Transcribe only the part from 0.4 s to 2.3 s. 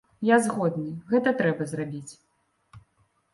згодны, гэта трэба зрабіць.